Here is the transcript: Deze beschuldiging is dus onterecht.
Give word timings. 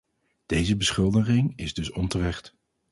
Deze 0.45 0.75
beschuldiging 0.77 1.53
is 1.55 1.73
dus 1.73 1.91
onterecht. 1.91 2.55